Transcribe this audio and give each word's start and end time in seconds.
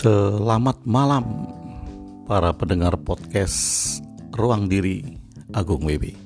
Selamat 0.00 0.80
malam 0.88 1.44
para 2.24 2.56
pendengar 2.56 2.96
podcast 3.04 4.00
Ruang 4.32 4.64
Diri 4.64 5.04
Agung 5.52 5.84
WB. 5.84 6.16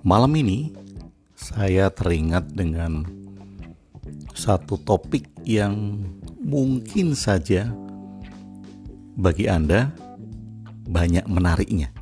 Malam 0.00 0.32
ini 0.40 0.72
saya 1.36 1.92
teringat 1.92 2.56
dengan 2.56 3.04
satu 4.32 4.80
topik 4.80 5.28
yang 5.44 6.00
mungkin 6.40 7.12
saja 7.12 7.68
bagi 9.20 9.44
Anda 9.44 9.92
banyak 10.88 11.28
menariknya, 11.28 11.92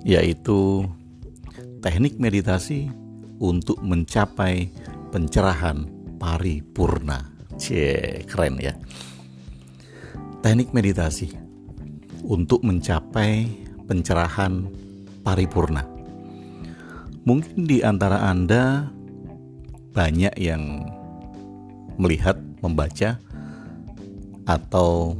yaitu 0.00 0.80
teknik 1.84 2.16
meditasi 2.16 2.88
untuk 3.36 3.84
mencapai 3.84 4.72
pencerahan 5.12 5.97
paripurna. 6.18 7.30
Cie, 7.58 8.22
keren 8.26 8.58
ya. 8.58 8.74
Teknik 10.42 10.70
meditasi 10.70 11.34
untuk 12.26 12.62
mencapai 12.62 13.46
pencerahan 13.86 14.66
paripurna. 15.26 15.86
Mungkin 17.26 17.66
di 17.66 17.82
antara 17.82 18.30
Anda 18.30 18.86
banyak 19.94 20.34
yang 20.38 20.86
melihat, 21.98 22.38
membaca, 22.62 23.18
atau 24.46 25.18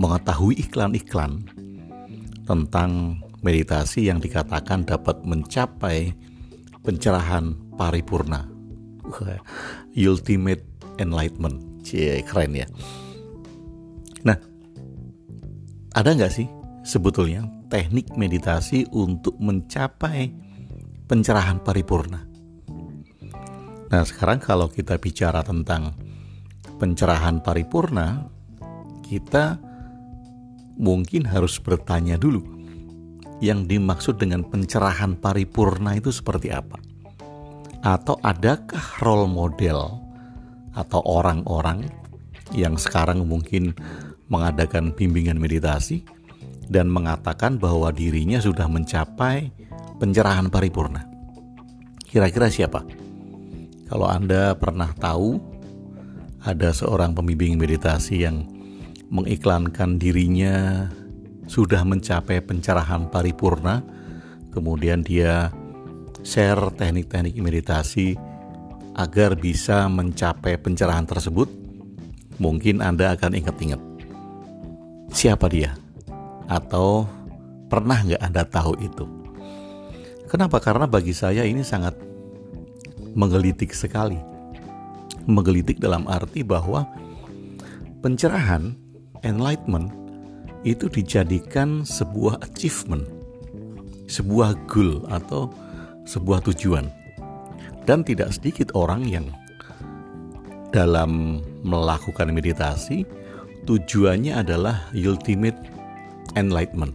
mengetahui 0.00 0.56
iklan-iklan 0.66 1.44
tentang 2.48 3.20
meditasi 3.44 4.10
yang 4.10 4.18
dikatakan 4.18 4.82
dapat 4.82 5.22
mencapai 5.22 6.16
pencerahan 6.82 7.54
paripurna 7.78 8.49
ultimate 9.96 10.64
enlightenment. 10.98 11.84
Cie, 11.84 12.20
keren 12.24 12.52
ya. 12.54 12.68
Nah, 14.22 14.36
ada 15.96 16.10
nggak 16.12 16.32
sih 16.32 16.46
sebetulnya 16.84 17.48
teknik 17.72 18.12
meditasi 18.14 18.84
untuk 18.92 19.36
mencapai 19.40 20.28
pencerahan 21.08 21.62
paripurna? 21.62 22.20
Nah, 23.90 24.02
sekarang 24.06 24.38
kalau 24.38 24.70
kita 24.70 25.00
bicara 25.02 25.42
tentang 25.42 25.98
pencerahan 26.78 27.42
paripurna, 27.42 28.30
kita 29.02 29.58
mungkin 30.78 31.26
harus 31.26 31.58
bertanya 31.58 32.14
dulu 32.14 32.40
yang 33.40 33.64
dimaksud 33.66 34.20
dengan 34.20 34.46
pencerahan 34.46 35.16
paripurna 35.16 35.96
itu 35.96 36.12
seperti 36.12 36.52
apa? 36.52 36.89
Atau 37.80 38.20
adakah 38.20 39.00
role 39.00 39.28
model 39.28 40.00
atau 40.76 41.00
orang-orang 41.02 41.88
yang 42.52 42.76
sekarang 42.76 43.24
mungkin 43.24 43.72
mengadakan 44.28 44.92
bimbingan 44.92 45.40
meditasi 45.40 46.04
dan 46.70 46.92
mengatakan 46.92 47.56
bahwa 47.56 47.90
dirinya 47.90 48.38
sudah 48.38 48.68
mencapai 48.68 49.48
pencerahan 49.96 50.52
paripurna? 50.52 51.08
Kira-kira 52.04 52.52
siapa? 52.52 52.84
Kalau 53.90 54.06
Anda 54.06 54.54
pernah 54.54 54.92
tahu 54.94 55.40
ada 56.44 56.70
seorang 56.70 57.16
pembimbing 57.16 57.56
meditasi 57.58 58.22
yang 58.28 58.44
mengiklankan 59.10 59.98
dirinya 59.98 60.86
sudah 61.50 61.82
mencapai 61.82 62.38
pencerahan 62.38 63.10
paripurna, 63.10 63.82
kemudian 64.54 65.02
dia 65.02 65.50
share 66.22 66.72
teknik-teknik 66.76 67.36
meditasi 67.40 68.16
agar 68.96 69.38
bisa 69.38 69.86
mencapai 69.88 70.60
pencerahan 70.60 71.06
tersebut, 71.08 71.48
mungkin 72.36 72.84
Anda 72.84 73.16
akan 73.16 73.36
ingat-ingat 73.36 73.80
siapa 75.10 75.50
dia 75.50 75.74
atau 76.46 77.06
pernah 77.70 78.02
nggak 78.02 78.22
Anda 78.22 78.42
tahu 78.46 78.74
itu. 78.82 79.04
Kenapa? 80.30 80.62
Karena 80.62 80.86
bagi 80.86 81.10
saya 81.10 81.42
ini 81.42 81.66
sangat 81.66 81.98
menggelitik 83.18 83.74
sekali. 83.74 84.18
Menggelitik 85.26 85.82
dalam 85.82 86.06
arti 86.06 86.46
bahwa 86.46 86.86
pencerahan, 88.02 88.74
enlightenment, 89.26 89.90
itu 90.62 90.86
dijadikan 90.86 91.82
sebuah 91.82 92.46
achievement, 92.46 93.04
sebuah 94.06 94.54
goal 94.70 95.02
atau 95.10 95.50
sebuah 96.04 96.44
tujuan. 96.50 96.88
Dan 97.88 98.06
tidak 98.06 98.36
sedikit 98.36 98.70
orang 98.76 99.08
yang 99.08 99.26
dalam 100.70 101.42
melakukan 101.66 102.30
meditasi 102.30 103.02
tujuannya 103.66 104.40
adalah 104.40 104.86
ultimate 104.94 105.58
enlightenment 106.38 106.94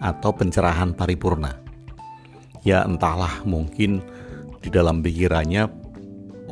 atau 0.00 0.30
pencerahan 0.32 0.92
paripurna. 0.92 1.56
Ya 2.60 2.84
entahlah 2.84 3.40
mungkin 3.48 4.04
di 4.60 4.68
dalam 4.68 5.00
pikirannya 5.00 5.68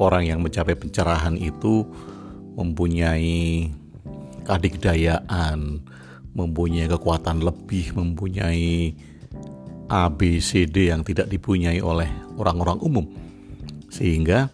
orang 0.00 0.24
yang 0.24 0.40
mencapai 0.40 0.72
pencerahan 0.72 1.36
itu 1.36 1.84
mempunyai 2.56 3.68
kadikdayaan, 4.48 5.84
mempunyai 6.32 6.88
kekuatan 6.88 7.44
lebih, 7.44 7.92
mempunyai 7.92 8.96
A, 9.88 10.12
B, 10.12 10.38
C, 10.44 10.68
D 10.68 10.92
yang 10.92 11.00
tidak 11.00 11.32
dipunyai 11.32 11.80
oleh 11.80 12.08
orang-orang 12.36 12.78
umum. 12.84 13.06
Sehingga 13.88 14.52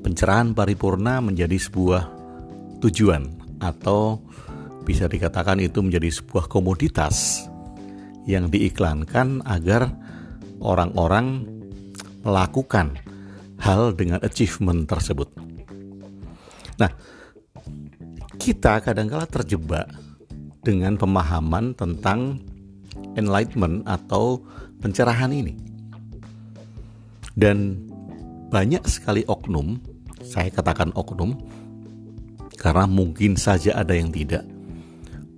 pencerahan 0.00 0.56
paripurna 0.56 1.20
menjadi 1.20 1.60
sebuah 1.60 2.08
tujuan 2.80 3.28
atau 3.60 4.24
bisa 4.88 5.04
dikatakan 5.04 5.60
itu 5.60 5.84
menjadi 5.84 6.08
sebuah 6.08 6.48
komoditas 6.48 7.44
yang 8.24 8.48
diiklankan 8.48 9.44
agar 9.44 9.92
orang-orang 10.64 11.44
melakukan 12.24 12.96
hal 13.60 13.92
dengan 13.92 14.24
achievement 14.24 14.88
tersebut. 14.88 15.28
Nah, 16.80 16.88
kita 18.38 18.80
kadang-kala 18.80 19.28
terjebak 19.28 19.92
dengan 20.62 20.96
pemahaman 20.96 21.74
tentang 21.74 22.40
enlightenment 23.14 23.86
atau 23.86 24.42
pencerahan 24.82 25.32
ini. 25.32 25.54
Dan 27.38 27.78
banyak 28.50 28.82
sekali 28.90 29.22
oknum, 29.28 29.78
saya 30.26 30.50
katakan 30.50 30.90
oknum, 30.98 31.38
karena 32.58 32.90
mungkin 32.90 33.38
saja 33.38 33.78
ada 33.78 33.94
yang 33.94 34.10
tidak, 34.10 34.42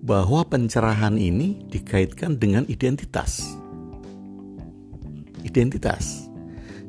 bahwa 0.00 0.40
pencerahan 0.48 1.20
ini 1.20 1.60
dikaitkan 1.68 2.40
dengan 2.40 2.64
identitas. 2.72 3.44
Identitas. 5.44 6.30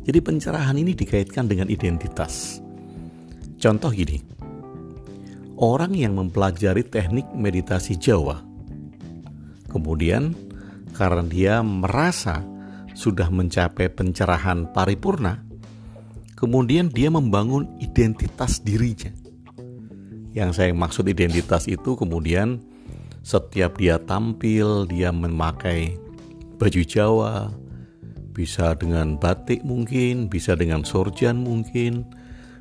Jadi 0.02 0.18
pencerahan 0.24 0.80
ini 0.80 0.96
dikaitkan 0.96 1.46
dengan 1.46 1.68
identitas. 1.68 2.64
Contoh 3.62 3.94
gini, 3.94 4.18
orang 5.62 5.94
yang 5.94 6.18
mempelajari 6.18 6.82
teknik 6.88 7.30
meditasi 7.36 7.94
Jawa, 8.00 8.42
kemudian 9.70 10.34
karena 11.02 11.26
dia 11.26 11.56
merasa 11.66 12.46
sudah 12.94 13.34
mencapai 13.34 13.90
pencerahan 13.90 14.70
paripurna, 14.70 15.42
kemudian 16.38 16.94
dia 16.94 17.10
membangun 17.10 17.66
identitas 17.82 18.62
dirinya. 18.62 19.10
Yang 20.38 20.62
saya 20.62 20.70
maksud 20.78 21.10
identitas 21.10 21.66
itu 21.66 21.98
kemudian 21.98 22.62
setiap 23.26 23.82
dia 23.82 23.98
tampil, 23.98 24.86
dia 24.86 25.10
memakai 25.10 25.98
baju 26.62 26.82
Jawa, 26.86 27.50
bisa 28.38 28.78
dengan 28.78 29.18
batik 29.18 29.66
mungkin, 29.66 30.30
bisa 30.30 30.54
dengan 30.54 30.86
sorjan 30.86 31.42
mungkin, 31.42 32.06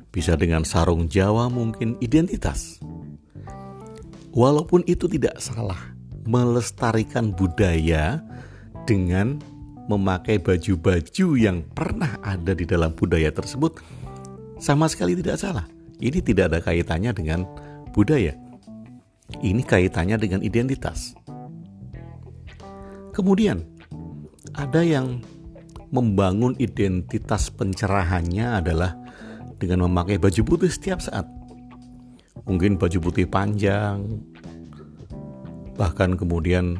bisa 0.09 0.33
dengan 0.33 0.65
sarung 0.65 1.05
Jawa 1.05 1.45
mungkin, 1.45 1.93
identitas. 2.01 2.81
Walaupun 4.33 4.81
itu 4.89 5.05
tidak 5.05 5.37
salah, 5.37 5.90
melestarikan 6.25 7.33
budaya 7.33 8.21
dengan 8.85 9.41
memakai 9.89 10.37
baju-baju 10.37 11.27
yang 11.35 11.65
pernah 11.73 12.15
ada 12.21 12.53
di 12.53 12.63
dalam 12.63 12.93
budaya 12.93 13.33
tersebut 13.33 13.81
sama 14.61 14.85
sekali 14.85 15.17
tidak 15.17 15.41
salah. 15.41 15.65
Ini 16.01 16.21
tidak 16.21 16.53
ada 16.53 16.59
kaitannya 16.61 17.11
dengan 17.13 17.45
budaya. 17.93 18.33
Ini 19.41 19.61
kaitannya 19.65 20.17
dengan 20.21 20.41
identitas. 20.45 21.13
Kemudian 23.11 23.61
ada 24.55 24.81
yang 24.81 25.21
membangun 25.91 26.55
identitas 26.57 27.51
pencerahannya 27.51 28.63
adalah 28.63 28.95
dengan 29.59 29.85
memakai 29.85 30.17
baju 30.17 30.41
putih 30.47 30.71
setiap 30.71 31.03
saat. 31.03 31.27
Mungkin 32.47 32.81
baju 32.81 32.97
putih 32.97 33.29
panjang, 33.29 34.01
bahkan 35.81 36.13
kemudian 36.13 36.77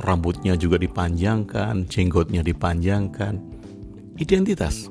rambutnya 0.00 0.56
juga 0.56 0.80
dipanjangkan, 0.80 1.84
jenggotnya 1.92 2.40
dipanjangkan. 2.40 3.36
Identitas. 4.16 4.88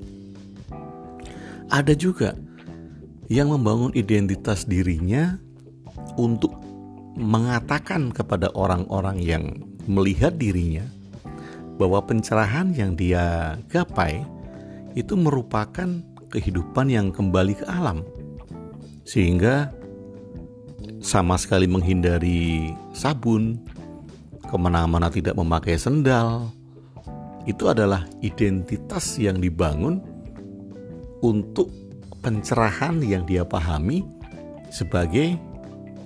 Ada 1.74 1.98
juga 1.98 2.38
yang 3.26 3.50
membangun 3.50 3.90
identitas 3.98 4.70
dirinya 4.70 5.42
untuk 6.14 6.54
mengatakan 7.18 8.14
kepada 8.14 8.54
orang-orang 8.54 9.18
yang 9.18 9.44
melihat 9.90 10.38
dirinya 10.38 10.86
bahwa 11.82 12.06
pencerahan 12.06 12.70
yang 12.78 12.94
dia 12.94 13.58
gapai 13.66 14.22
itu 14.94 15.18
merupakan 15.18 15.90
kehidupan 16.30 16.90
yang 16.90 17.10
kembali 17.10 17.58
ke 17.58 17.66
alam, 17.66 18.06
sehingga 19.06 19.74
sama 21.00 21.40
sekali 21.40 21.66
menghindari 21.66 22.76
sabun, 22.92 23.60
ke 24.44 24.56
mana-mana 24.60 25.08
tidak 25.08 25.36
memakai 25.36 25.80
sendal. 25.80 26.52
Itu 27.48 27.72
adalah 27.72 28.06
identitas 28.20 29.16
yang 29.18 29.40
dibangun 29.40 30.04
untuk 31.24 31.72
pencerahan 32.20 33.00
yang 33.00 33.24
dia 33.24 33.48
pahami 33.48 34.04
sebagai 34.70 35.40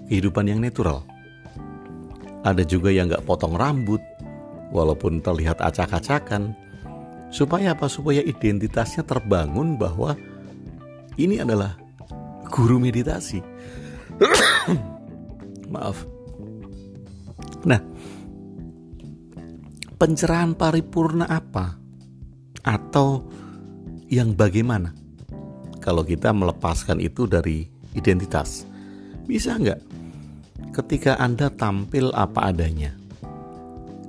kehidupan 0.07 0.45
yang 0.45 0.61
natural. 0.61 1.01
Ada 2.45 2.61
juga 2.67 2.93
yang 2.93 3.09
nggak 3.09 3.25
potong 3.25 3.57
rambut, 3.57 3.99
walaupun 4.69 5.23
terlihat 5.23 5.63
acak-acakan, 5.63 6.53
supaya 7.33 7.73
apa? 7.73 7.89
Supaya 7.89 8.21
identitasnya 8.21 9.01
terbangun 9.07 9.79
bahwa 9.79 10.13
ini 11.17 11.39
adalah 11.41 11.79
guru 12.51 12.77
meditasi. 12.77 13.41
Maaf. 15.73 16.05
Nah, 17.63 17.79
pencerahan 19.97 20.53
paripurna 20.53 21.25
apa? 21.29 21.79
Atau 22.63 23.27
yang 24.11 24.35
bagaimana? 24.35 24.93
Kalau 25.83 26.07
kita 26.07 26.31
melepaskan 26.31 27.03
itu 27.03 27.27
dari 27.27 27.67
identitas, 27.95 28.63
bisa 29.27 29.59
nggak? 29.59 29.81
Ketika 30.73 31.19
Anda 31.19 31.51
tampil 31.51 32.09
apa 32.15 32.49
adanya, 32.49 32.95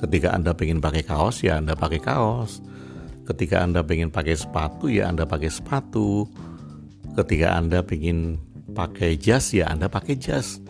Ketika 0.05 0.37
Anda 0.37 0.53
pengen 0.53 0.85
pakai 0.85 1.01
kaos, 1.01 1.41
ya 1.41 1.57
Anda 1.57 1.73
pakai 1.73 1.97
kaos. 1.97 2.61
Ketika 3.25 3.65
Anda 3.65 3.81
pengen 3.81 4.13
pakai 4.13 4.37
sepatu, 4.37 4.93
ya 4.93 5.09
Anda 5.09 5.25
pakai 5.25 5.49
sepatu. 5.49 6.29
Ketika 7.17 7.57
Anda 7.57 7.81
pengen 7.81 8.37
pakai 8.73 9.21
jas, 9.21 9.53
ya 9.53 9.69
Anda 9.69 9.93
pakai 9.93 10.17
jas. 10.17 10.63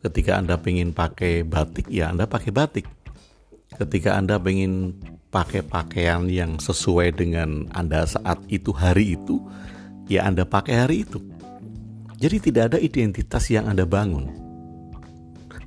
Ketika 0.00 0.40
Anda 0.40 0.56
pengen 0.58 0.96
pakai 0.96 1.44
batik, 1.44 1.86
ya 1.92 2.08
Anda 2.08 2.24
pakai 2.24 2.50
batik. 2.50 2.86
Ketika 3.76 4.16
Anda 4.16 4.40
pengen 4.40 4.96
pakai 5.32 5.64
pakaian 5.64 6.28
yang 6.28 6.60
sesuai 6.60 7.16
dengan 7.16 7.70
Anda 7.72 8.04
saat 8.04 8.42
itu 8.48 8.72
hari 8.72 9.16
itu, 9.16 9.40
ya 10.10 10.28
Anda 10.28 10.44
pakai 10.44 10.74
hari 10.86 10.96
itu. 11.06 11.22
Jadi 12.18 12.50
tidak 12.50 12.74
ada 12.74 12.78
identitas 12.78 13.50
yang 13.50 13.66
Anda 13.66 13.86
bangun. 13.86 14.26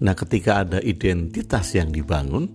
Nah, 0.04 0.12
ketika 0.12 0.68
ada 0.68 0.84
identitas 0.84 1.72
yang 1.72 1.92
dibangun, 1.96 2.52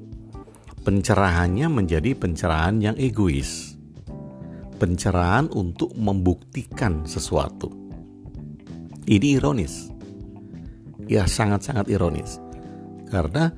pencerahannya 0.84 1.68
menjadi 1.72 2.12
pencerahan 2.12 2.80
yang 2.84 2.96
egois. 3.00 3.76
Pencerahan 4.76 5.48
untuk 5.52 5.96
membuktikan 5.96 7.04
sesuatu. 7.04 7.79
Ini 9.06 9.40
ironis. 9.40 9.88
Ya 11.08 11.24
sangat-sangat 11.24 11.88
ironis. 11.88 12.42
Karena 13.08 13.50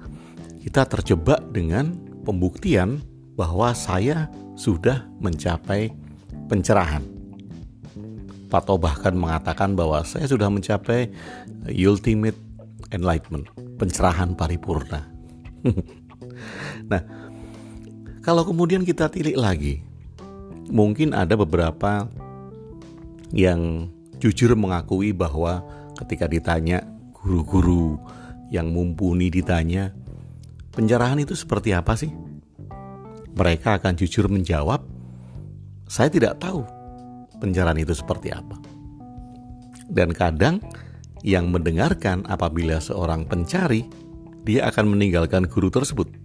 kita 0.63 0.87
terjebak 0.87 1.43
dengan 1.51 1.99
pembuktian 2.23 3.03
bahwa 3.35 3.75
saya 3.75 4.31
sudah 4.55 5.03
mencapai 5.19 5.91
pencerahan. 6.47 7.03
Pato 8.53 8.77
bahkan 8.77 9.17
mengatakan 9.17 9.73
bahwa 9.73 10.05
saya 10.05 10.29
sudah 10.29 10.53
mencapai 10.53 11.09
ultimate 11.73 12.37
enlightenment, 12.93 13.49
pencerahan 13.81 14.37
paripurna. 14.37 15.09
Nah, 16.83 16.99
kalau 18.27 18.43
kemudian 18.43 18.83
kita 18.83 19.07
tilik 19.07 19.39
lagi, 19.39 19.81
mungkin 20.67 21.15
ada 21.15 21.39
beberapa 21.39 22.11
yang 23.31 23.87
jujur 24.23 24.55
mengakui 24.55 25.11
bahwa 25.11 25.67
ketika 25.99 26.31
ditanya 26.31 26.87
guru-guru 27.11 27.99
yang 28.55 28.71
mumpuni 28.71 29.27
ditanya, 29.35 29.91
pencerahan 30.71 31.19
itu 31.19 31.35
seperti 31.35 31.75
apa 31.75 31.99
sih? 31.99 32.15
Mereka 33.35 33.83
akan 33.83 33.99
jujur 33.99 34.31
menjawab, 34.31 34.87
saya 35.91 36.07
tidak 36.07 36.39
tahu 36.39 36.63
pencerahan 37.43 37.83
itu 37.83 37.99
seperti 37.99 38.31
apa. 38.31 38.55
Dan 39.91 40.15
kadang 40.15 40.63
yang 41.27 41.51
mendengarkan 41.51 42.23
apabila 42.31 42.79
seorang 42.79 43.27
pencari, 43.27 43.91
dia 44.47 44.71
akan 44.71 44.95
meninggalkan 44.95 45.51
guru 45.51 45.67
tersebut 45.67 46.23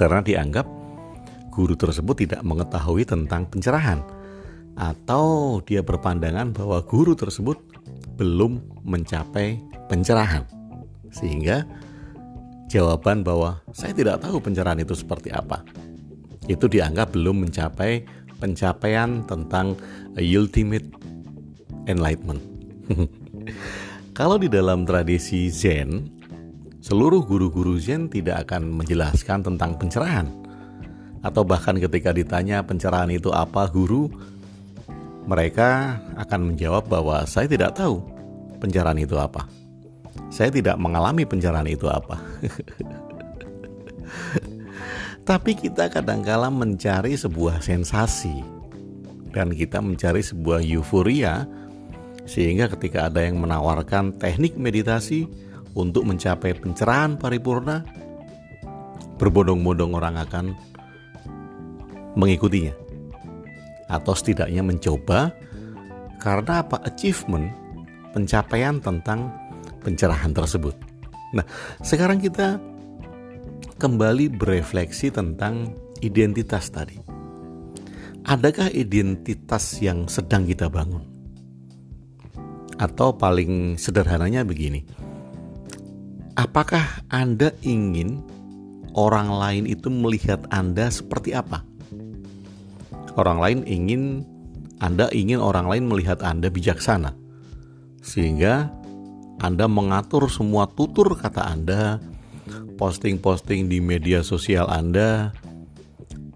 karena 0.00 0.24
dianggap 0.24 0.64
guru 1.52 1.76
tersebut 1.76 2.24
tidak 2.24 2.40
mengetahui 2.40 3.04
tentang 3.04 3.44
pencerahan 3.44 4.00
atau 4.80 5.60
dia 5.60 5.84
berpandangan 5.84 6.56
bahwa 6.56 6.80
guru 6.80 7.12
tersebut 7.12 7.60
belum 8.16 8.64
mencapai 8.80 9.60
pencerahan. 9.92 10.48
Sehingga 11.12 11.68
jawaban 12.72 13.20
bahwa 13.20 13.60
saya 13.76 13.92
tidak 13.92 14.24
tahu 14.24 14.40
pencerahan 14.40 14.80
itu 14.80 14.96
seperti 14.96 15.28
apa. 15.36 15.60
Itu 16.48 16.64
dianggap 16.64 17.12
belum 17.12 17.44
mencapai 17.44 18.08
pencapaian 18.40 19.20
tentang 19.28 19.76
ultimate 20.16 20.88
enlightenment. 21.84 22.40
Kalau 24.18 24.40
di 24.40 24.48
dalam 24.48 24.88
tradisi 24.88 25.52
Zen, 25.52 26.08
seluruh 26.80 27.20
guru-guru 27.20 27.76
Zen 27.76 28.08
tidak 28.08 28.48
akan 28.48 28.80
menjelaskan 28.80 29.44
tentang 29.44 29.76
pencerahan. 29.76 30.28
Atau 31.20 31.44
bahkan 31.44 31.76
ketika 31.76 32.16
ditanya 32.16 32.64
pencerahan 32.64 33.12
itu 33.12 33.28
apa 33.28 33.68
guru, 33.68 34.08
mereka 35.30 36.02
akan 36.18 36.50
menjawab 36.50 36.90
bahwa 36.90 37.22
saya 37.22 37.46
tidak 37.46 37.78
tahu 37.78 38.02
pencerahan 38.58 38.98
itu 38.98 39.14
apa. 39.14 39.46
Saya 40.34 40.50
tidak 40.50 40.74
mengalami 40.82 41.22
pencerahan 41.22 41.70
itu 41.70 41.86
apa. 41.86 42.18
Tapi 45.30 45.54
kita 45.54 45.86
kadangkala 45.86 46.50
mencari 46.50 47.14
sebuah 47.14 47.62
sensasi 47.62 48.42
dan 49.30 49.54
kita 49.54 49.78
mencari 49.78 50.18
sebuah 50.26 50.66
euforia 50.66 51.46
sehingga 52.26 52.66
ketika 52.74 53.06
ada 53.06 53.22
yang 53.22 53.38
menawarkan 53.38 54.18
teknik 54.18 54.58
meditasi, 54.58 55.30
untuk 55.74 56.02
mencapai 56.06 56.56
pencerahan 56.58 57.14
paripurna, 57.14 57.86
berbondong-bondong 59.22 59.92
orang 59.94 60.18
akan 60.18 60.44
mengikutinya. 62.18 62.89
Atau 63.90 64.14
setidaknya 64.14 64.62
mencoba 64.62 65.34
karena 66.22 66.62
apa? 66.62 66.78
Achievement, 66.86 67.50
pencapaian 68.14 68.78
tentang 68.78 69.34
pencerahan 69.82 70.30
tersebut. 70.30 70.76
Nah, 71.34 71.44
sekarang 71.82 72.22
kita 72.22 72.62
kembali 73.82 74.30
berefleksi 74.30 75.10
tentang 75.10 75.74
identitas 75.98 76.70
tadi. 76.70 76.96
Adakah 78.30 78.70
identitas 78.70 79.80
yang 79.82 80.06
sedang 80.06 80.46
kita 80.46 80.70
bangun? 80.70 81.02
Atau 82.78 83.16
paling 83.16 83.76
sederhananya 83.76 84.44
begini, 84.44 84.84
Apakah 86.40 87.04
Anda 87.12 87.52
ingin 87.60 88.24
orang 88.96 89.28
lain 89.28 89.64
itu 89.68 89.92
melihat 89.92 90.40
Anda 90.48 90.88
seperti 90.88 91.36
apa? 91.36 91.60
Orang 93.18 93.42
lain 93.42 93.66
ingin 93.66 94.22
Anda 94.80 95.10
ingin 95.12 95.42
orang 95.42 95.66
lain 95.68 95.90
melihat 95.90 96.22
Anda 96.22 96.48
bijaksana. 96.48 97.12
Sehingga 98.00 98.70
Anda 99.40 99.68
mengatur 99.68 100.28
semua 100.28 100.68
tutur 100.68 101.12
kata 101.16 101.44
Anda, 101.44 102.00
posting-posting 102.80 103.68
di 103.68 103.80
media 103.80 104.24
sosial 104.24 104.68
Anda, 104.72 105.36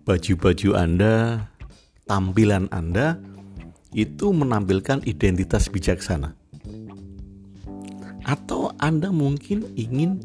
baju-baju 0.04 0.76
Anda, 0.76 1.48
tampilan 2.04 2.68
Anda 2.68 3.16
itu 3.96 4.34
menampilkan 4.34 5.06
identitas 5.08 5.72
bijaksana. 5.72 6.36
Atau 8.24 8.72
Anda 8.80 9.08
mungkin 9.12 9.68
ingin 9.76 10.20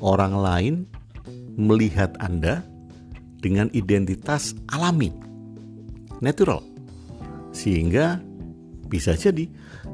orang 0.00 0.32
lain 0.36 0.74
melihat 1.56 2.16
Anda 2.20 2.64
dengan 3.40 3.68
identitas 3.76 4.56
alami, 4.72 5.12
natural. 6.20 6.62
Sehingga 7.54 8.18
bisa 8.90 9.16
jadi 9.18 9.48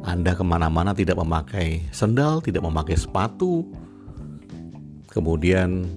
Anda 0.05 0.37
ke 0.37 0.45
mana-mana 0.45 0.93
tidak 0.93 1.21
memakai 1.21 1.85
sendal, 1.95 2.45
tidak 2.45 2.65
memakai 2.65 2.97
sepatu. 2.97 3.65
Kemudian 5.09 5.89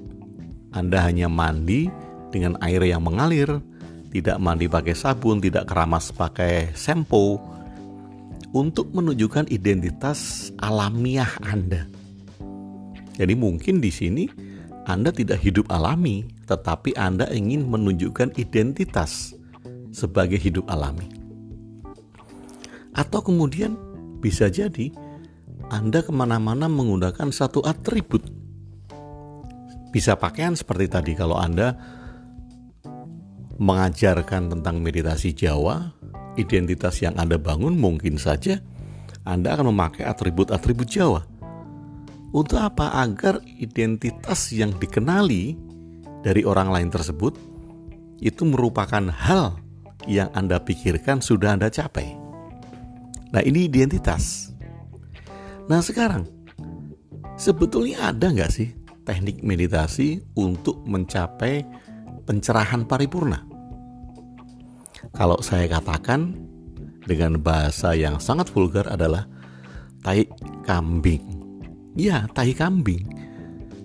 Anda 0.72 1.04
hanya 1.04 1.28
mandi 1.28 1.88
dengan 2.32 2.58
air 2.64 2.82
yang 2.84 3.06
mengalir, 3.06 3.62
tidak 4.10 4.38
mandi 4.42 4.66
pakai 4.70 4.96
sabun, 4.96 5.42
tidak 5.42 5.70
keramas 5.70 6.10
pakai 6.14 6.74
shampoo, 6.74 7.38
untuk 8.54 8.94
menunjukkan 8.94 9.50
identitas 9.50 10.54
alamiah 10.62 11.30
Anda. 11.42 11.90
Jadi 13.14 13.34
mungkin 13.38 13.82
di 13.82 13.90
sini 13.94 14.26
Anda 14.86 15.14
tidak 15.14 15.42
hidup 15.42 15.70
alami, 15.70 16.26
tetapi 16.50 16.98
Anda 16.98 17.30
ingin 17.34 17.70
menunjukkan 17.70 18.38
identitas 18.38 19.34
sebagai 19.94 20.42
hidup 20.42 20.66
alami. 20.68 21.08
Atau 22.98 23.22
kemudian 23.22 23.78
bisa 24.20 24.50
jadi 24.50 24.90
Anda 25.70 26.02
ke 26.02 26.12
mana-mana 26.12 26.66
menggunakan 26.68 27.30
satu 27.30 27.62
atribut. 27.64 28.26
Bisa 29.94 30.18
pakaian 30.18 30.58
seperti 30.58 30.90
tadi 30.90 31.14
kalau 31.14 31.38
Anda 31.38 31.78
mengajarkan 33.62 34.50
tentang 34.50 34.82
meditasi 34.82 35.38
Jawa, 35.38 35.94
identitas 36.36 36.98
yang 37.06 37.14
Anda 37.16 37.38
bangun 37.38 37.78
mungkin 37.78 38.18
saja 38.18 38.58
Anda 39.24 39.56
akan 39.56 39.72
memakai 39.72 40.04
atribut-atribut 40.04 40.88
Jawa. 40.90 41.22
Untuk 42.34 42.58
apa? 42.60 42.98
Agar 42.98 43.40
identitas 43.46 44.50
yang 44.52 44.74
dikenali 44.82 45.54
dari 46.26 46.42
orang 46.42 46.74
lain 46.74 46.90
tersebut 46.90 47.38
itu 48.20 48.44
merupakan 48.44 49.08
hal 49.14 49.63
yang 50.08 50.30
Anda 50.36 50.60
pikirkan 50.60 51.24
sudah 51.24 51.56
Anda 51.56 51.72
capai. 51.72 52.16
Nah, 53.34 53.42
ini 53.42 53.66
identitas. 53.66 54.54
Nah, 55.66 55.82
sekarang 55.82 56.30
sebetulnya 57.40 58.14
ada 58.14 58.30
nggak 58.30 58.52
sih 58.52 58.70
teknik 59.08 59.42
meditasi 59.42 60.22
untuk 60.38 60.84
mencapai 60.86 61.66
pencerahan 62.28 62.86
paripurna? 62.86 63.42
Kalau 65.14 65.40
saya 65.42 65.68
katakan 65.68 66.36
dengan 67.04 67.40
bahasa 67.42 67.92
yang 67.94 68.18
sangat 68.20 68.48
vulgar 68.54 68.88
adalah 68.88 69.28
tai 70.04 70.28
kambing. 70.68 71.24
Ya, 71.94 72.26
tai 72.32 72.56
kambing. 72.56 73.06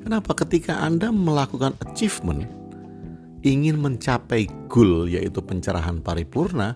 Kenapa 0.02 0.32
ketika 0.44 0.80
Anda 0.80 1.12
melakukan 1.12 1.76
achievement, 1.84 2.48
ingin 3.42 3.78
mencapai 3.78 4.48
goal 4.66 5.06
yaitu 5.06 5.38
pencerahan 5.42 6.02
paripurna, 6.02 6.74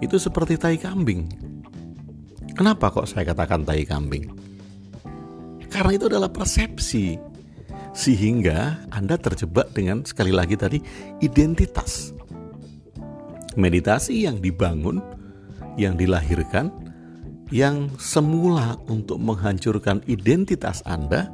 itu 0.00 0.20
seperti 0.20 0.60
tai 0.60 0.76
kambing. 0.76 1.28
Kenapa 2.54 2.92
kok 2.92 3.10
saya 3.10 3.26
katakan 3.26 3.66
tai 3.66 3.82
kambing? 3.82 4.30
Karena 5.72 5.90
itu 5.90 6.06
adalah 6.06 6.30
persepsi. 6.30 7.18
Sehingga 7.94 8.90
Anda 8.90 9.14
terjebak 9.14 9.70
dengan 9.70 10.02
sekali 10.02 10.34
lagi 10.34 10.58
tadi 10.58 10.82
identitas. 11.22 12.10
Meditasi 13.54 14.26
yang 14.26 14.42
dibangun, 14.42 14.98
yang 15.78 15.94
dilahirkan 15.94 16.74
yang 17.54 17.92
semula 18.02 18.80
untuk 18.88 19.20
menghancurkan 19.20 20.02
identitas 20.10 20.82
Anda, 20.82 21.30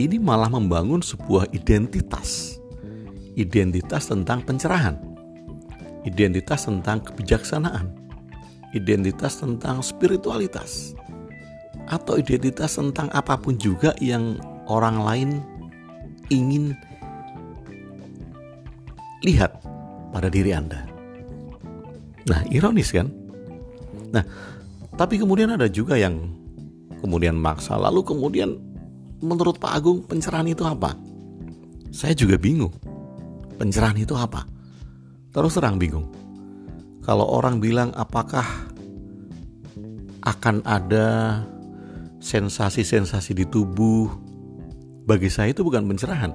ini 0.00 0.16
malah 0.16 0.48
membangun 0.48 1.04
sebuah 1.04 1.52
identitas. 1.52 2.61
Identitas 3.32 4.12
tentang 4.12 4.44
pencerahan, 4.44 5.00
identitas 6.04 6.68
tentang 6.68 7.00
kebijaksanaan, 7.00 7.88
identitas 8.76 9.40
tentang 9.40 9.80
spiritualitas, 9.80 10.92
atau 11.88 12.20
identitas 12.20 12.76
tentang 12.76 13.08
apa 13.16 13.40
pun 13.40 13.56
juga 13.56 13.96
yang 14.04 14.36
orang 14.68 15.00
lain 15.00 15.30
ingin 16.28 16.76
lihat 19.24 19.56
pada 20.12 20.28
diri 20.28 20.52
Anda. 20.52 20.84
Nah, 22.28 22.44
ironis 22.52 22.92
kan? 22.92 23.10
Nah, 24.12 24.22
tapi 24.94 25.16
kemudian 25.16 25.56
ada 25.56 25.66
juga 25.66 25.96
yang 25.96 26.30
kemudian 27.00 27.34
maksa. 27.34 27.74
Lalu 27.80 28.04
kemudian 28.06 28.60
menurut 29.24 29.58
Pak 29.58 29.72
Agung 29.72 29.98
pencerahan 30.04 30.46
itu 30.46 30.62
apa? 30.62 30.94
Saya 31.90 32.14
juga 32.14 32.36
bingung. 32.38 32.72
Pencerahan 33.62 33.94
itu 33.94 34.18
apa? 34.18 34.42
Terus 35.30 35.54
terang 35.54 35.78
bingung. 35.78 36.10
Kalau 37.06 37.30
orang 37.30 37.62
bilang 37.62 37.94
apakah 37.94 38.42
akan 40.26 40.66
ada 40.66 41.38
sensasi-sensasi 42.18 43.38
di 43.38 43.46
tubuh, 43.46 44.10
bagi 45.06 45.30
saya 45.30 45.54
itu 45.54 45.62
bukan 45.62 45.86
pencerahan. 45.86 46.34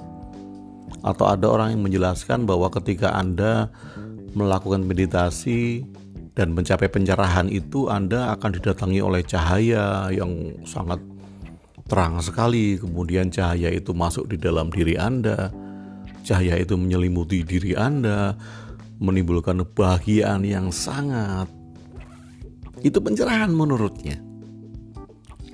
Atau 1.04 1.28
ada 1.28 1.52
orang 1.52 1.76
yang 1.76 1.84
menjelaskan 1.84 2.48
bahwa 2.48 2.72
ketika 2.72 3.12
Anda 3.12 3.76
melakukan 4.32 4.88
meditasi, 4.88 5.84
dan 6.38 6.54
mencapai 6.54 6.86
pencerahan 6.86 7.50
itu 7.50 7.90
Anda 7.90 8.38
akan 8.38 8.62
didatangi 8.62 9.02
oleh 9.02 9.26
cahaya 9.26 10.14
yang 10.14 10.54
sangat 10.70 11.02
terang 11.90 12.22
sekali. 12.22 12.78
Kemudian 12.78 13.34
cahaya 13.34 13.74
itu 13.74 13.90
masuk 13.98 14.30
di 14.30 14.38
dalam 14.38 14.70
diri 14.70 14.94
Anda. 15.02 15.50
Cahaya 16.28 16.60
itu 16.60 16.76
menyelimuti 16.76 17.48
diri 17.48 17.72
Anda, 17.72 18.36
menimbulkan 19.00 19.64
kebahagiaan 19.64 20.44
yang 20.44 20.76
sangat. 20.76 21.48
Itu 22.84 23.00
pencerahan 23.00 23.56
menurutnya. 23.56 24.20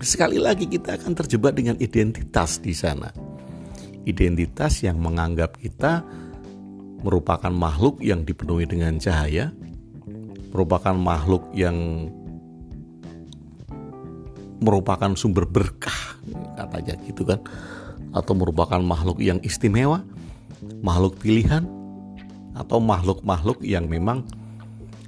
Sekali 0.01 0.41
lagi 0.41 0.65
kita 0.65 0.97
akan 0.97 1.13
terjebak 1.13 1.53
dengan 1.53 1.77
identitas 1.77 2.57
di 2.57 2.73
sana. 2.73 3.13
Identitas 4.09 4.81
yang 4.81 4.97
menganggap 4.97 5.61
kita 5.61 6.01
merupakan 7.05 7.53
makhluk 7.53 8.01
yang 8.01 8.25
dipenuhi 8.25 8.65
dengan 8.65 8.97
cahaya, 8.97 9.53
merupakan 10.49 10.97
makhluk 10.97 11.53
yang 11.53 12.09
merupakan 14.57 15.13
sumber 15.13 15.45
berkah 15.45 16.17
katanya 16.55 16.95
gitu 17.03 17.27
kan 17.27 17.43
atau 18.15 18.33
merupakan 18.33 18.79
makhluk 18.79 19.19
yang 19.19 19.43
istimewa 19.43 20.07
makhluk 20.81 21.19
pilihan 21.19 21.65
atau 22.53 22.77
makhluk-makhluk 22.77 23.61
yang 23.65 23.89
memang 23.89 24.25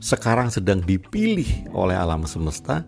sekarang 0.02 0.54
sedang 0.54 0.82
dipilih 0.86 1.70
oleh 1.74 1.98
alam 1.98 2.26
semesta 2.30 2.86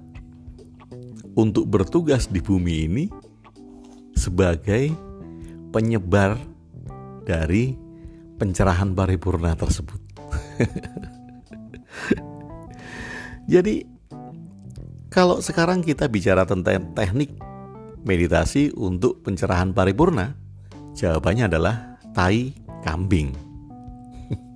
untuk 1.38 1.70
bertugas 1.70 2.30
di 2.30 2.42
bumi 2.42 2.90
ini 2.90 3.06
sebagai 4.18 4.90
penyebar 5.70 6.38
dari 7.26 7.78
pencerahan 8.42 8.94
paripurna 8.98 9.54
tersebut. 9.54 10.02
Jadi 13.54 13.86
kalau 15.08 15.40
sekarang 15.40 15.82
kita 15.86 16.10
bicara 16.12 16.44
tentang 16.44 16.92
teknik 16.92 17.32
meditasi 18.04 18.76
untuk 18.76 19.24
pencerahan 19.24 19.72
paripurna, 19.72 20.36
jawabannya 20.94 21.48
adalah 21.48 21.87
tai 22.18 22.50
kambing. 22.82 23.30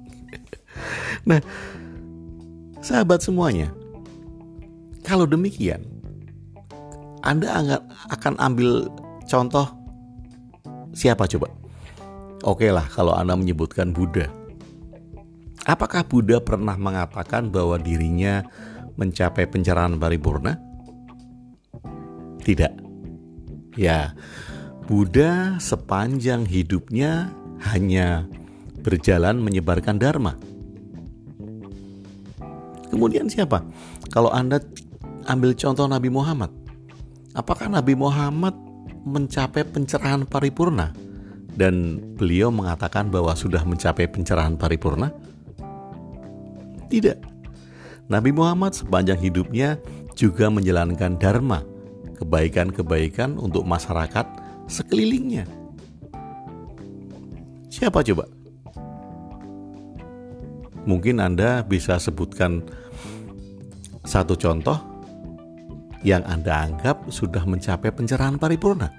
nah, 1.30 1.38
sahabat 2.82 3.22
semuanya, 3.22 3.70
kalau 5.06 5.30
demikian, 5.30 5.86
Anda 7.22 7.78
akan 8.10 8.42
ambil 8.42 8.90
contoh 9.30 9.70
siapa 10.98 11.30
coba? 11.30 11.54
Oke 12.42 12.74
lah 12.74 12.90
kalau 12.90 13.14
Anda 13.14 13.38
menyebutkan 13.38 13.94
Buddha. 13.94 14.26
Apakah 15.70 16.02
Buddha 16.02 16.42
pernah 16.42 16.74
mengatakan 16.74 17.54
bahwa 17.54 17.78
dirinya 17.78 18.42
mencapai 18.98 19.46
pencerahan 19.46 20.02
paripurna? 20.02 20.58
Tidak. 22.42 22.74
Ya, 23.78 24.18
Buddha 24.90 25.62
sepanjang 25.62 26.50
hidupnya 26.50 27.30
hanya 27.70 28.26
berjalan 28.82 29.38
menyebarkan 29.38 30.02
dharma. 30.02 30.34
Kemudian 32.90 33.30
siapa? 33.32 33.64
Kalau 34.12 34.34
Anda 34.34 34.60
ambil 35.30 35.56
contoh 35.56 35.88
Nabi 35.88 36.12
Muhammad, 36.12 36.52
apakah 37.38 37.72
Nabi 37.72 37.96
Muhammad 37.96 38.58
mencapai 39.08 39.64
pencerahan 39.64 40.28
paripurna? 40.28 40.92
Dan 41.52 42.00
beliau 42.16 42.48
mengatakan 42.48 43.12
bahwa 43.12 43.36
sudah 43.36 43.64
mencapai 43.64 44.08
pencerahan 44.08 44.56
paripurna? 44.56 45.12
Tidak. 46.92 47.18
Nabi 48.12 48.36
Muhammad 48.36 48.76
sepanjang 48.76 49.20
hidupnya 49.20 49.80
juga 50.16 50.52
menjalankan 50.52 51.16
dharma, 51.16 51.64
kebaikan-kebaikan 52.20 53.40
untuk 53.40 53.64
masyarakat 53.64 54.28
sekelilingnya. 54.68 55.61
Siapa 57.72 58.04
coba? 58.04 58.28
Mungkin 60.84 61.24
Anda 61.24 61.64
bisa 61.64 61.96
sebutkan 61.96 62.68
satu 64.04 64.36
contoh 64.36 64.76
yang 66.04 66.28
Anda 66.28 66.68
anggap 66.68 67.08
sudah 67.08 67.48
mencapai 67.48 67.96
pencerahan 67.96 68.36
paripurna. 68.36 68.92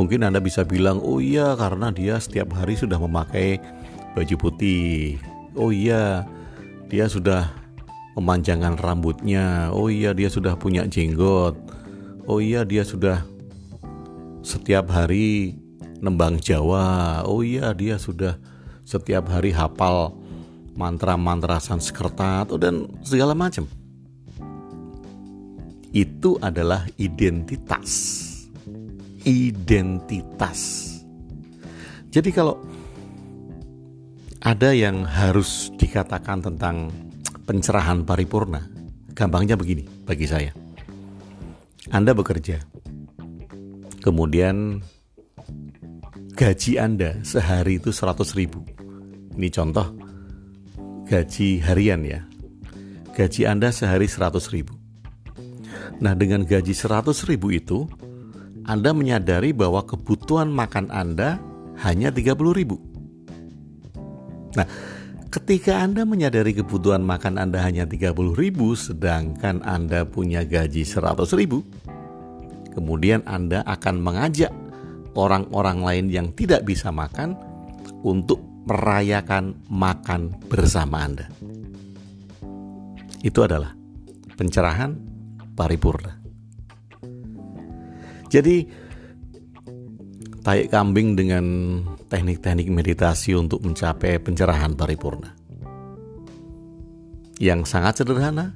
Mungkin 0.00 0.24
Anda 0.24 0.40
bisa 0.40 0.64
bilang, 0.64 1.02
"Oh 1.04 1.20
iya, 1.20 1.52
karena 1.60 1.92
dia 1.92 2.16
setiap 2.16 2.56
hari 2.56 2.72
sudah 2.72 2.96
memakai 2.96 3.60
baju 4.16 4.34
putih." 4.40 5.20
"Oh 5.52 5.68
iya, 5.68 6.24
dia 6.88 7.04
sudah 7.04 7.52
memanjangkan 8.16 8.80
rambutnya. 8.80 9.68
Oh 9.76 9.92
iya, 9.92 10.16
dia 10.16 10.32
sudah 10.32 10.56
punya 10.56 10.88
jenggot. 10.88 11.58
Oh 12.24 12.40
iya, 12.40 12.64
dia 12.64 12.80
sudah 12.80 13.28
setiap 14.40 14.88
hari 14.88 15.59
nembang 16.00 16.40
Jawa. 16.40 17.22
Oh 17.28 17.44
iya, 17.44 17.76
dia 17.76 18.00
sudah 18.00 18.40
setiap 18.84 19.30
hari 19.30 19.52
hafal 19.52 20.16
mantra-mantra 20.74 21.60
Sanskerta 21.60 22.48
atau 22.48 22.56
dan 22.56 22.88
segala 23.04 23.36
macam. 23.36 23.68
Itu 25.92 26.40
adalah 26.40 26.88
identitas. 26.96 28.18
Identitas. 29.22 30.88
Jadi 32.10 32.30
kalau 32.34 32.58
ada 34.40 34.72
yang 34.72 35.04
harus 35.04 35.68
dikatakan 35.76 36.40
tentang 36.40 36.88
pencerahan 37.44 38.02
paripurna, 38.02 38.64
gampangnya 39.12 39.54
begini 39.54 39.84
bagi 40.08 40.24
saya. 40.24 40.54
Anda 41.90 42.14
bekerja, 42.14 42.62
kemudian 44.00 44.80
gaji 46.40 46.80
Anda 46.80 47.20
sehari 47.20 47.76
itu 47.76 47.92
100 47.92 48.32
ribu. 48.32 48.64
Ini 49.36 49.52
contoh 49.52 49.92
gaji 51.04 51.60
harian 51.60 52.00
ya. 52.00 52.24
Gaji 53.12 53.44
Anda 53.44 53.68
sehari 53.68 54.08
100 54.08 54.48
ribu. 54.48 54.72
Nah 56.00 56.16
dengan 56.16 56.48
gaji 56.48 56.72
100 56.72 57.28
ribu 57.28 57.52
itu, 57.52 57.84
Anda 58.64 58.96
menyadari 58.96 59.52
bahwa 59.52 59.84
kebutuhan 59.84 60.48
makan 60.48 60.88
Anda 60.88 61.36
hanya 61.84 62.08
30 62.08 62.56
ribu. 62.56 62.80
Nah, 64.56 64.64
ketika 65.28 65.84
Anda 65.84 66.08
menyadari 66.08 66.56
kebutuhan 66.56 67.04
makan 67.04 67.36
Anda 67.36 67.60
hanya 67.60 67.84
30 67.84 68.32
ribu, 68.32 68.72
sedangkan 68.72 69.60
Anda 69.60 70.08
punya 70.08 70.48
gaji 70.48 70.88
100 70.88 71.36
ribu, 71.36 71.60
kemudian 72.72 73.20
Anda 73.28 73.60
akan 73.68 74.00
mengajak 74.00 74.69
orang-orang 75.14 75.78
lain 75.82 76.06
yang 76.10 76.26
tidak 76.34 76.66
bisa 76.66 76.94
makan 76.94 77.34
untuk 78.06 78.40
merayakan 78.68 79.56
makan 79.66 80.36
bersama 80.46 81.02
Anda. 81.02 81.26
Itu 83.20 83.44
adalah 83.44 83.74
pencerahan 84.36 84.96
paripurna. 85.52 86.16
Jadi, 88.30 88.62
taik 90.40 90.70
kambing 90.70 91.18
dengan 91.18 91.44
teknik-teknik 92.06 92.70
meditasi 92.70 93.34
untuk 93.34 93.60
mencapai 93.66 94.22
pencerahan 94.22 94.78
paripurna. 94.78 95.34
Yang 97.40 97.60
sangat 97.72 98.00
sederhana 98.00 98.54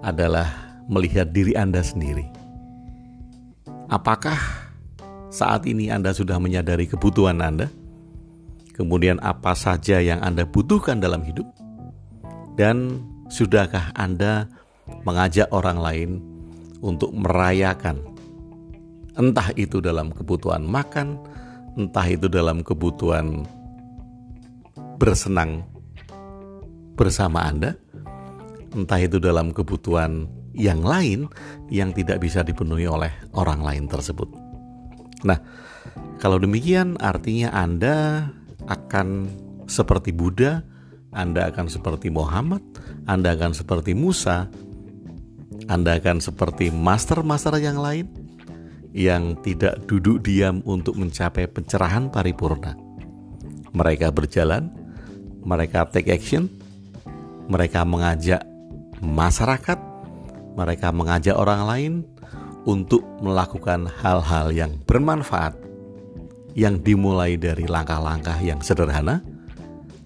adalah 0.00 0.78
melihat 0.86 1.32
diri 1.32 1.56
Anda 1.56 1.80
sendiri. 1.82 2.24
Apakah 3.90 4.38
saat 5.30 5.64
ini 5.70 5.88
Anda 5.88 6.10
sudah 6.10 6.36
menyadari 6.42 6.90
kebutuhan 6.90 7.38
Anda? 7.38 7.70
Kemudian 8.74 9.22
apa 9.22 9.54
saja 9.54 10.02
yang 10.02 10.18
Anda 10.20 10.42
butuhkan 10.42 10.98
dalam 10.98 11.22
hidup? 11.22 11.46
Dan 12.58 12.98
sudahkah 13.30 13.94
Anda 13.94 14.50
mengajak 15.06 15.48
orang 15.54 15.78
lain 15.78 16.10
untuk 16.82 17.14
merayakan 17.14 18.02
entah 19.14 19.54
itu 19.54 19.78
dalam 19.78 20.10
kebutuhan 20.10 20.66
makan, 20.66 21.20
entah 21.78 22.06
itu 22.08 22.26
dalam 22.26 22.66
kebutuhan 22.66 23.46
bersenang 24.98 25.62
bersama 26.98 27.46
Anda, 27.46 27.78
entah 28.74 29.00
itu 29.00 29.22
dalam 29.22 29.54
kebutuhan 29.54 30.26
yang 30.56 30.82
lain 30.82 31.30
yang 31.70 31.94
tidak 31.94 32.18
bisa 32.18 32.42
dipenuhi 32.42 32.90
oleh 32.90 33.12
orang 33.36 33.62
lain 33.62 33.86
tersebut. 33.86 34.49
Nah, 35.24 35.38
kalau 36.20 36.40
demikian 36.40 37.00
artinya 37.00 37.52
Anda 37.52 38.28
akan 38.68 39.28
seperti 39.68 40.12
Buddha, 40.12 40.64
Anda 41.10 41.48
akan 41.50 41.66
seperti 41.66 42.12
Muhammad, 42.12 42.62
Anda 43.08 43.34
akan 43.34 43.52
seperti 43.56 43.96
Musa, 43.96 44.46
Anda 45.66 45.98
akan 45.98 46.22
seperti 46.22 46.70
master-master 46.70 47.56
yang 47.60 47.78
lain 47.78 48.06
yang 48.90 49.38
tidak 49.46 49.86
duduk 49.86 50.22
diam 50.26 50.62
untuk 50.66 50.98
mencapai 50.98 51.46
pencerahan 51.46 52.10
paripurna. 52.10 52.74
Mereka 53.70 54.10
berjalan, 54.10 54.74
mereka 55.46 55.86
take 55.86 56.10
action, 56.10 56.50
mereka 57.46 57.86
mengajak 57.86 58.42
masyarakat, 58.98 59.78
mereka 60.58 60.90
mengajak 60.90 61.38
orang 61.38 61.62
lain 61.66 61.92
untuk 62.68 63.00
melakukan 63.24 63.88
hal-hal 64.00 64.52
yang 64.52 64.76
bermanfaat 64.84 65.56
yang 66.58 66.82
dimulai 66.82 67.38
dari 67.38 67.64
langkah-langkah 67.64 68.36
yang 68.42 68.58
sederhana, 68.60 69.22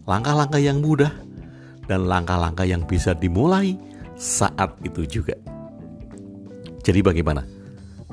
langkah-langkah 0.04 0.60
yang 0.60 0.78
mudah, 0.84 1.10
dan 1.88 2.08
langkah-langkah 2.08 2.64
yang 2.68 2.84
bisa 2.84 3.16
dimulai 3.16 3.76
saat 4.16 4.72
itu 4.84 5.04
juga. 5.08 5.34
Jadi 6.84 7.00
bagaimana? 7.00 7.42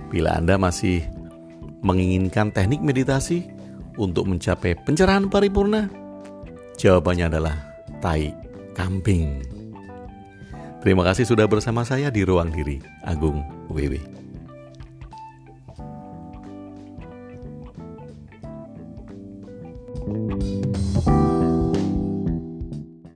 Bila 0.07 0.35
Anda 0.35 0.55
masih 0.55 1.03
menginginkan 1.83 2.51
teknik 2.51 2.79
meditasi 2.83 3.47
untuk 3.99 4.27
mencapai 4.27 4.79
pencerahan 4.87 5.27
paripurna, 5.27 5.91
jawabannya 6.79 7.25
adalah 7.31 7.55
tai 7.99 8.31
kambing. 8.75 9.43
Terima 10.81 11.05
kasih 11.05 11.29
sudah 11.29 11.45
bersama 11.45 11.85
saya 11.85 12.09
di 12.09 12.25
Ruang 12.25 12.49
Diri 12.49 12.81
Agung 13.05 13.43
WW. 13.69 14.20